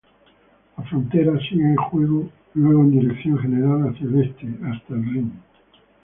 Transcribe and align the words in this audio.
La 0.79 0.83
frontera 0.85 1.31
sigue 1.47 1.75
luego 2.55 2.81
en 2.81 2.89
dirección 2.89 3.37
general 3.37 3.83
hacia 3.87 4.07
el 4.07 4.23
este, 4.23 4.47
hasta 4.67 4.95
el 4.95 5.05
Rin. 5.05 5.31